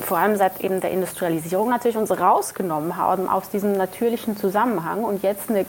[0.00, 5.22] vor allem seit eben der Industrialisierung natürlich uns rausgenommen haben aus diesem natürlichen Zusammenhang und
[5.22, 5.66] jetzt eine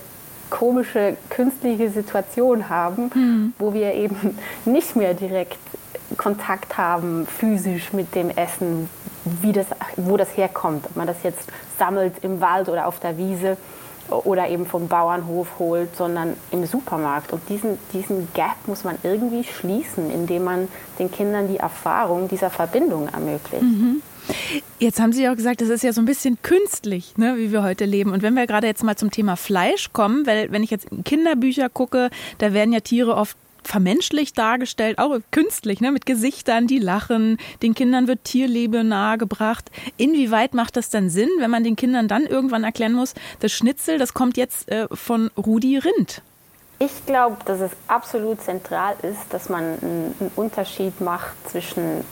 [0.49, 3.53] komische künstliche Situation haben, mhm.
[3.57, 5.57] wo wir eben nicht mehr direkt
[6.17, 8.89] Kontakt haben physisch mit dem Essen,
[9.25, 11.49] wie das, wo das herkommt, ob man das jetzt
[11.79, 13.57] sammelt im Wald oder auf der Wiese
[14.09, 17.31] oder eben vom Bauernhof holt, sondern im Supermarkt.
[17.33, 20.67] Und diesen, diesen Gap muss man irgendwie schließen, indem man
[20.99, 23.63] den Kindern die Erfahrung dieser Verbindung ermöglicht.
[23.63, 24.01] Mhm.
[24.79, 27.63] Jetzt haben Sie auch gesagt, das ist ja so ein bisschen künstlich, ne, wie wir
[27.63, 28.11] heute leben.
[28.11, 31.03] Und wenn wir gerade jetzt mal zum Thema Fleisch kommen, weil wenn ich jetzt in
[31.03, 36.79] Kinderbücher gucke, da werden ja Tiere oft vermenschlicht dargestellt, auch künstlich, ne, mit Gesichtern, die
[36.79, 37.37] lachen.
[37.61, 39.69] Den Kindern wird Tierliebe nahegebracht.
[39.97, 43.97] Inwieweit macht das dann Sinn, wenn man den Kindern dann irgendwann erklären muss, das Schnitzel,
[43.97, 46.21] das kommt jetzt äh, von Rudi Rindt?
[46.79, 52.03] Ich glaube, dass es absolut zentral ist, dass man einen Unterschied macht zwischen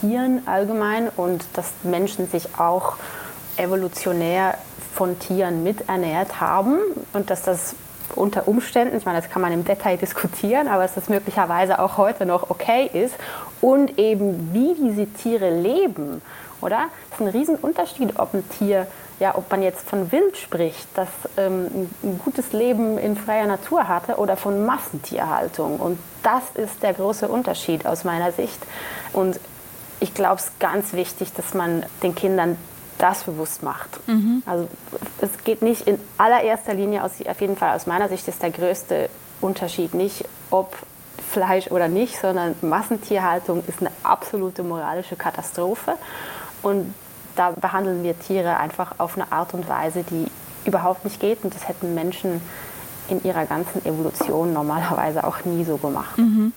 [0.00, 2.96] Tieren allgemein und dass Menschen sich auch
[3.56, 4.58] evolutionär
[4.94, 6.78] von Tieren miternährt haben
[7.12, 7.74] und dass das
[8.14, 11.96] unter Umständen, ich meine, das kann man im Detail diskutieren, aber dass das möglicherweise auch
[11.96, 13.14] heute noch okay ist
[13.60, 16.22] und eben wie diese Tiere leben,
[16.60, 16.86] oder?
[17.10, 18.86] Das ist ein Riesenunterschied, ob ein Tier,
[19.20, 23.88] ja, ob man jetzt von Wild spricht, das ähm, ein gutes Leben in freier Natur
[23.88, 25.78] hatte oder von Massentierhaltung.
[25.78, 28.60] Und das ist der große Unterschied aus meiner Sicht.
[29.12, 29.38] Und
[30.00, 32.56] ich glaube, es ist ganz wichtig, dass man den Kindern
[32.98, 34.06] das bewusst macht.
[34.08, 34.42] Mhm.
[34.44, 34.68] Also
[35.20, 38.50] es geht nicht in allererster Linie, aus, auf jeden Fall aus meiner Sicht ist der
[38.50, 39.08] größte
[39.40, 40.76] Unterschied nicht, ob
[41.30, 45.94] Fleisch oder nicht, sondern Massentierhaltung ist eine absolute moralische Katastrophe.
[46.62, 46.92] Und
[47.36, 50.26] da behandeln wir Tiere einfach auf eine Art und Weise, die
[50.64, 51.44] überhaupt nicht geht.
[51.44, 52.40] Und das hätten Menschen
[53.08, 56.18] in ihrer ganzen Evolution normalerweise auch nie so gemacht.
[56.18, 56.52] Mhm.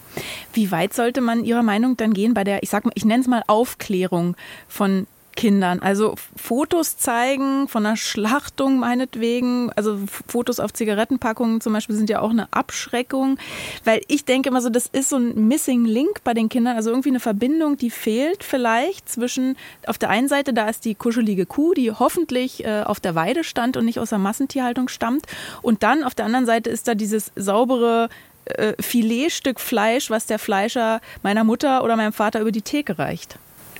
[0.53, 3.21] Wie weit sollte man Ihrer Meinung dann gehen bei der, ich sag mal, ich nenne
[3.21, 4.35] es mal Aufklärung
[4.67, 5.79] von Kindern.
[5.79, 12.21] Also Fotos zeigen von einer Schlachtung meinetwegen, also Fotos auf Zigarettenpackungen zum Beispiel sind ja
[12.21, 13.37] auch eine Abschreckung,
[13.83, 16.89] weil ich denke immer so, das ist so ein Missing Link bei den Kindern, also
[16.89, 21.45] irgendwie eine Verbindung, die fehlt vielleicht zwischen, auf der einen Seite, da ist die kuschelige
[21.45, 25.25] Kuh, die hoffentlich äh, auf der Weide stand und nicht aus der Massentierhaltung stammt
[25.61, 28.09] und dann auf der anderen Seite ist da dieses saubere
[28.45, 33.37] äh, Filetstück Fleisch, was der Fleischer meiner Mutter oder meinem Vater über die Theke reicht.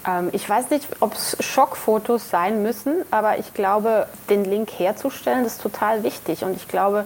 [0.07, 5.45] Ähm, ich weiß nicht, ob es Schockfotos sein müssen, aber ich glaube, den Link herzustellen,
[5.45, 6.43] ist total wichtig.
[6.43, 7.05] Und ich glaube,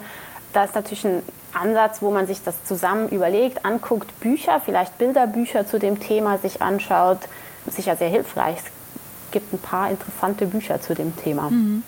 [0.53, 1.21] da ist natürlich ein
[1.53, 6.61] Ansatz, wo man sich das zusammen überlegt, anguckt, Bücher, vielleicht Bilderbücher zu dem Thema sich
[6.61, 7.19] anschaut,
[7.67, 8.57] sicher sehr hilfreich.
[8.57, 11.49] Es gibt ein paar interessante Bücher zu dem Thema.
[11.49, 11.83] Mhm.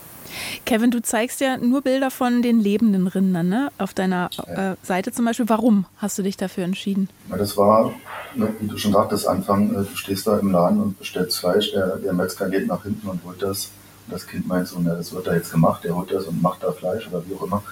[0.66, 3.72] Kevin, du zeigst ja nur Bilder von den lebenden Rindern ne?
[3.78, 5.50] auf deiner äh, Seite zum Beispiel.
[5.50, 7.10] Warum hast du dich dafür entschieden?
[7.30, 7.94] Ja, das war,
[8.36, 11.72] ne, wie du schon sagtest, Anfang, äh, du stehst da im Laden und bestellst Fleisch,
[11.72, 13.72] der, der Metzger geht nach hinten und holt das.
[14.06, 16.42] Und das Kind meint so, na, das wird da jetzt gemacht, der holt das und
[16.42, 17.64] macht da Fleisch oder wie auch immer.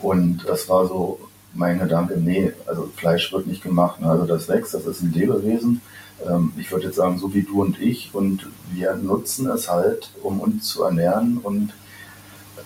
[0.00, 1.18] Und das war so
[1.54, 4.00] mein Gedanke, nee, also Fleisch wird nicht gemacht.
[4.00, 4.08] Ne?
[4.10, 5.80] Also das wächst, das ist ein Lebewesen.
[6.26, 8.10] Ähm, ich würde jetzt sagen, so wie du und ich.
[8.12, 11.72] Und wir nutzen es halt, um uns zu ernähren und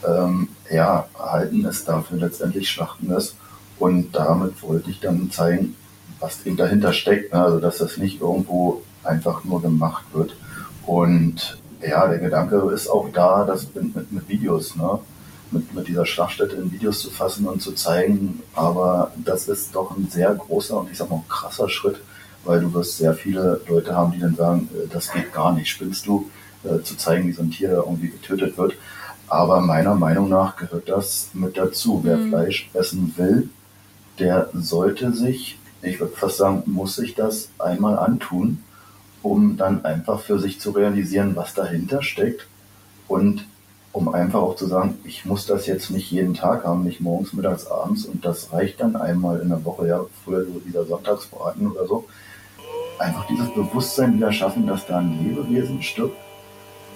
[0.07, 3.35] ähm, ja, halten es dafür letztendlich schlachten es.
[3.79, 5.77] Und damit wollte ich dann zeigen,
[6.21, 7.33] was eben dahinter steckt.
[7.33, 7.43] Ne?
[7.43, 10.37] Also, dass das nicht irgendwo einfach nur gemacht wird.
[10.87, 14.99] Und ja, der Gedanke ist auch da, das mit, mit, mit Videos, ne?
[15.51, 18.43] mit, mit dieser Schlachtstätte in Videos zu fassen und zu zeigen.
[18.55, 22.01] Aber das ist doch ein sehr großer und ich sag mal krasser Schritt,
[22.45, 25.69] weil du wirst sehr viele Leute haben, die dann sagen, äh, das geht gar nicht,
[25.69, 26.31] spinnst du,
[26.65, 28.75] äh, zu zeigen, wie so ein Tier irgendwie getötet wird.
[29.29, 32.01] Aber meiner Meinung nach gehört das mit dazu.
[32.03, 32.29] Wer mhm.
[32.31, 33.51] Fleisch essen will,
[34.19, 38.63] der sollte sich, ich würde fast sagen, muss sich das einmal antun,
[39.23, 42.47] um dann einfach für sich zu realisieren, was dahinter steckt
[43.07, 43.47] und
[43.93, 47.33] um einfach auch zu sagen, ich muss das jetzt nicht jeden Tag haben, nicht morgens,
[47.33, 51.71] mittags, abends und das reicht dann einmal in der Woche, ja, früher so dieser Sonntagsbraten
[51.71, 52.05] oder so.
[52.99, 56.17] Einfach dieses Bewusstsein wieder schaffen, dass da ein Lebewesen stirbt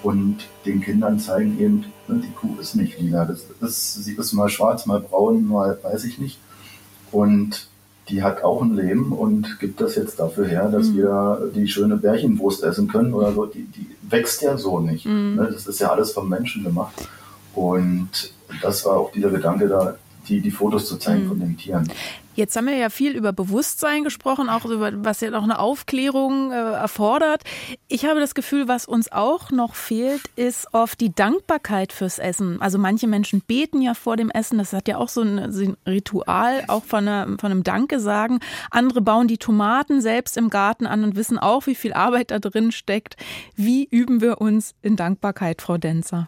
[0.03, 3.25] und den Kindern zeigen eben, die Kuh ist nicht lila.
[3.25, 6.39] Das ist, sie ist mal schwarz, mal braun, mal weiß ich nicht.
[7.11, 7.67] Und
[8.09, 10.97] die hat auch ein Leben und gibt das jetzt dafür her, dass mhm.
[10.97, 13.45] wir die schöne Bärchenwurst essen können oder so.
[13.45, 15.05] Die, die wächst ja so nicht.
[15.05, 15.35] Mhm.
[15.35, 15.49] Ne?
[15.53, 16.93] Das ist ja alles vom Menschen gemacht.
[17.55, 18.09] Und
[18.61, 19.95] das war auch dieser Gedanke da,
[20.27, 21.27] die, die Fotos zu zeigen mhm.
[21.29, 21.89] von den Tieren.
[22.35, 26.51] Jetzt haben wir ja viel über Bewusstsein gesprochen, auch über was ja noch eine Aufklärung
[26.51, 27.43] äh, erfordert.
[27.87, 32.59] Ich habe das Gefühl, was uns auch noch fehlt, ist oft die Dankbarkeit fürs Essen.
[32.59, 35.63] Also manche Menschen beten ja vor dem Essen, das hat ja auch so ein, so
[35.63, 38.39] ein Ritual, auch von, einer, von einem Danke sagen.
[38.71, 42.39] Andere bauen die Tomaten selbst im Garten an und wissen auch, wie viel Arbeit da
[42.39, 43.15] drin steckt.
[43.55, 46.27] Wie üben wir uns in Dankbarkeit, Frau Denzer?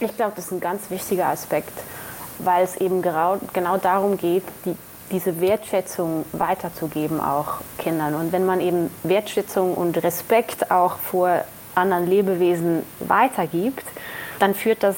[0.00, 1.72] Ich glaube, das ist ein ganz wichtiger Aspekt,
[2.38, 4.76] weil es eben genau, genau darum geht, die
[5.10, 8.14] diese Wertschätzung weiterzugeben auch Kindern.
[8.14, 11.44] Und wenn man eben Wertschätzung und Respekt auch vor
[11.74, 13.84] anderen Lebewesen weitergibt,
[14.38, 14.96] dann führt das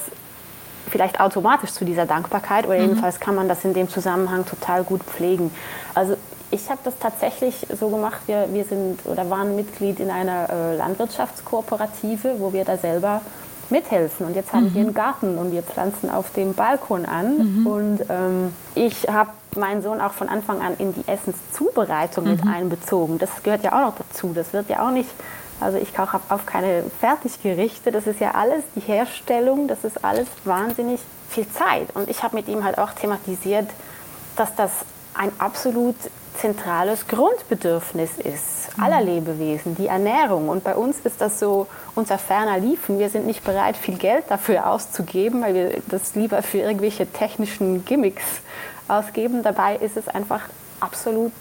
[0.89, 2.83] vielleicht automatisch zu dieser Dankbarkeit oder mhm.
[2.83, 5.51] jedenfalls kann man das in dem Zusammenhang total gut pflegen.
[5.95, 6.17] Also
[6.51, 10.77] ich habe das tatsächlich so gemacht, wir, wir sind oder waren Mitglied in einer äh,
[10.77, 13.21] Landwirtschaftskooperative, wo wir da selber
[13.71, 14.27] mithelfen.
[14.27, 14.75] Und jetzt haben mhm.
[14.75, 17.39] wir einen Garten und wir pflanzen auf dem Balkon an.
[17.39, 17.67] Mhm.
[17.67, 22.31] Und ähm, ich habe meinen Sohn auch von Anfang an in die Essenszubereitung mhm.
[22.31, 23.19] mit einbezogen.
[23.19, 24.33] Das gehört ja auch noch dazu.
[24.35, 25.11] Das wird ja auch nicht,
[25.61, 27.91] also ich kaufe auf keine Fertiggerichte.
[27.91, 31.89] Das ist ja alles die Herstellung, das ist alles wahnsinnig viel Zeit.
[31.95, 33.69] Und ich habe mit ihm halt auch thematisiert,
[34.37, 34.71] dass das
[35.17, 35.97] ein absolut
[36.37, 39.07] zentrales Grundbedürfnis ist aller mhm.
[39.07, 40.49] Lebewesen, die Ernährung.
[40.49, 42.99] Und bei uns ist das so unser ferner Liefen.
[42.99, 47.85] Wir sind nicht bereit, viel Geld dafür auszugeben, weil wir das lieber für irgendwelche technischen
[47.85, 48.25] Gimmicks
[48.89, 49.43] ausgeben.
[49.43, 50.43] Dabei ist es einfach
[50.81, 51.33] absolut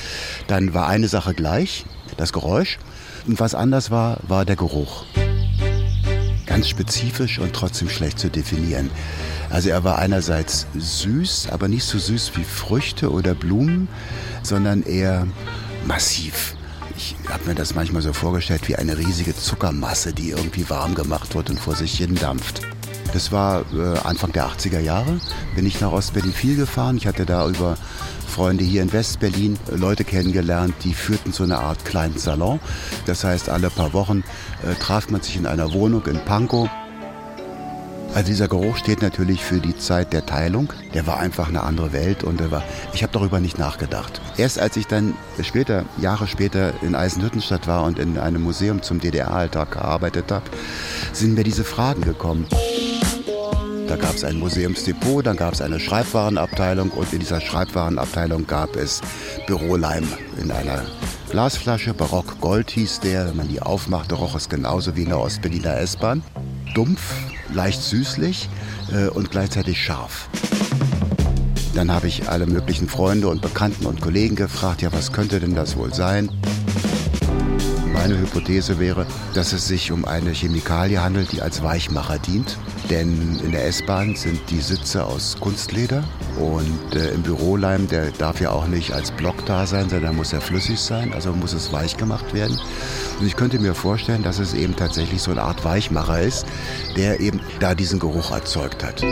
[0.46, 1.84] dann war eine Sache gleich,
[2.16, 2.78] das Geräusch.
[3.26, 5.04] Und was anders war, war der Geruch.
[6.46, 8.90] Ganz spezifisch und trotzdem schlecht zu definieren.
[9.50, 13.88] Also er war einerseits süß, aber nicht so süß wie Früchte oder Blumen,
[14.42, 15.26] sondern eher
[15.86, 16.54] massiv.
[16.96, 21.34] Ich habe mir das manchmal so vorgestellt wie eine riesige Zuckermasse, die irgendwie warm gemacht
[21.34, 22.62] wird und vor sich hin dampft.
[23.12, 25.20] Das war äh, Anfang der 80er Jahre.
[25.54, 26.96] Bin ich nach Ostberlin viel gefahren.
[26.96, 27.76] Ich hatte da über
[28.26, 32.60] Freunde hier in Westberlin Leute kennengelernt, die führten so eine Art kleinen Salon.
[33.06, 34.24] Das heißt, alle paar Wochen
[34.62, 36.68] äh, traf man sich in einer Wohnung in Pankow.
[38.14, 40.72] Also dieser Geruch steht natürlich für die Zeit der Teilung.
[40.94, 42.62] Der war einfach eine andere Welt und war,
[42.94, 44.22] ich habe darüber nicht nachgedacht.
[44.38, 49.00] Erst als ich dann später, Jahre später in Eisenhüttenstadt war und in einem Museum zum
[49.00, 50.46] DDR-Alltag gearbeitet habe,
[51.12, 52.46] sind mir diese Fragen gekommen.
[53.88, 58.74] Da gab es ein Museumsdepot, dann gab es eine Schreibwarenabteilung und in dieser Schreibwarenabteilung gab
[58.74, 59.00] es
[59.46, 60.04] Büroleim
[60.42, 60.82] in einer
[61.30, 61.94] Glasflasche.
[61.94, 63.28] Barock Gold hieß der.
[63.28, 66.22] Wenn man die aufmachte, roch es genauso wie in der Ostberliner S-Bahn.
[66.74, 67.14] Dumpf,
[67.52, 68.48] leicht süßlich
[68.92, 70.28] äh, und gleichzeitig scharf.
[71.74, 75.54] Dann habe ich alle möglichen Freunde und Bekannten und Kollegen gefragt, ja, was könnte denn
[75.54, 76.30] das wohl sein?
[78.08, 82.56] Meine Hypothese wäre, dass es sich um eine Chemikalie handelt, die als Weichmacher dient.
[82.88, 86.04] Denn in der S-Bahn sind die Sitze aus Kunstleder
[86.38, 90.30] und äh, im Büroleim, der darf ja auch nicht als Block da sein, sondern muss
[90.30, 92.56] ja flüssig sein, also muss es weich gemacht werden.
[93.18, 96.46] Und ich könnte mir vorstellen, dass es eben tatsächlich so eine Art Weichmacher ist,
[96.96, 99.02] der eben da diesen Geruch erzeugt hat.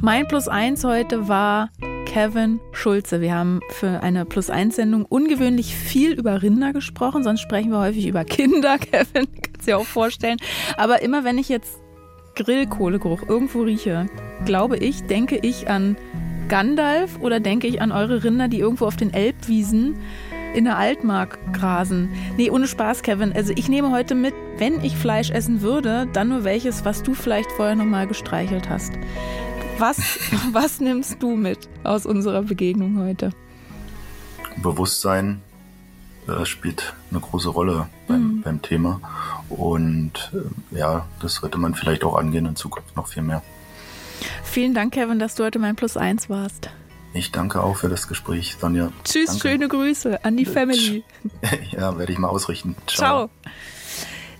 [0.00, 1.68] Mein Plus eins heute war
[2.16, 3.20] Kevin Schulze.
[3.20, 8.24] Wir haben für eine Plus-1-Sendung ungewöhnlich viel über Rinder gesprochen, sonst sprechen wir häufig über
[8.24, 10.38] Kinder, Kevin, kannst du dir auch vorstellen.
[10.78, 11.78] Aber immer wenn ich jetzt
[12.34, 14.06] Grillkohlegeruch irgendwo rieche,
[14.46, 15.98] glaube ich, denke ich an
[16.48, 19.96] Gandalf oder denke ich an eure Rinder, die irgendwo auf den Elbwiesen
[20.54, 22.08] in der Altmark grasen.
[22.38, 23.34] Nee, ohne Spaß, Kevin.
[23.34, 27.12] Also ich nehme heute mit, wenn ich Fleisch essen würde, dann nur welches, was du
[27.12, 28.94] vielleicht vorher nochmal gestreichelt hast.
[29.78, 29.98] Was,
[30.52, 33.30] was nimmst du mit aus unserer Begegnung heute?
[34.62, 35.42] Bewusstsein
[36.26, 38.42] äh, spielt eine große Rolle beim, mhm.
[38.42, 39.00] beim Thema.
[39.50, 43.42] Und äh, ja, das sollte man vielleicht auch angehen in Zukunft noch viel mehr.
[44.44, 46.70] Vielen Dank, Kevin, dass du heute mein Plus eins warst.
[47.12, 48.90] Ich danke auch für das Gespräch, Sonja.
[49.04, 49.48] Tschüss, danke.
[49.48, 51.04] schöne Grüße an die Family.
[51.70, 52.76] Ja, werde ich mal ausrichten.
[52.86, 53.28] Ciao.
[53.28, 53.52] Ciao.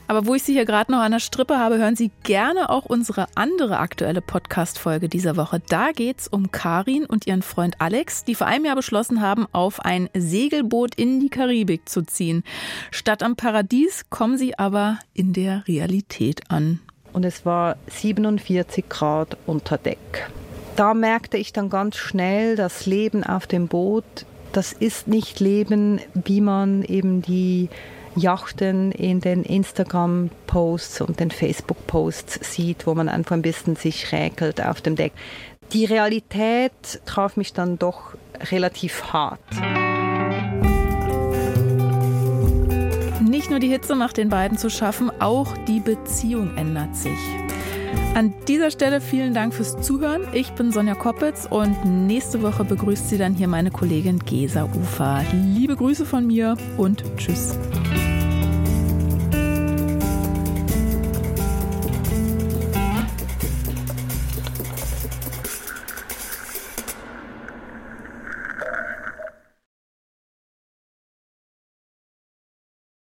[0.08, 2.84] Aber wo ich Sie hier gerade noch an der Strippe habe, hören Sie gerne auch
[2.84, 5.60] unsere andere aktuelle Podcast-Folge dieser Woche.
[5.68, 9.46] Da geht es um Karin und ihren Freund Alex, die vor einem Jahr beschlossen haben,
[9.50, 12.44] auf ein Segelboot in die Karibik zu ziehen.
[12.92, 16.80] Statt am Paradies kommen sie aber in der Realität an.
[17.12, 20.30] Und es war 47 Grad unter Deck.
[20.76, 24.04] Da merkte ich dann ganz schnell, das Leben auf dem Boot,
[24.52, 27.68] das ist nicht Leben, wie man eben die
[28.16, 34.60] Yachten in den Instagram-Posts und den Facebook-Posts sieht, wo man einfach ein bisschen sich räkelt
[34.60, 35.12] auf dem Deck.
[35.72, 36.72] Die Realität
[37.06, 38.14] traf mich dann doch
[38.50, 39.40] relativ hart.
[43.20, 47.18] Nicht nur die Hitze macht den beiden zu schaffen, auch die Beziehung ändert sich.
[48.14, 50.22] An dieser Stelle vielen Dank fürs Zuhören.
[50.32, 55.22] Ich bin Sonja Koppitz und nächste Woche begrüßt sie dann hier meine Kollegin Gesa Ufer.
[55.32, 57.58] Liebe Grüße von mir und tschüss.